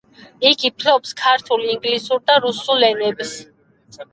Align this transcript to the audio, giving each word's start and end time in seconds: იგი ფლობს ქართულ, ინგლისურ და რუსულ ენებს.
იგი 0.51 0.71
ფლობს 0.77 1.11
ქართულ, 1.19 1.67
ინგლისურ 1.73 2.25
და 2.31 2.41
რუსულ 2.47 2.89
ენებს. 2.89 3.37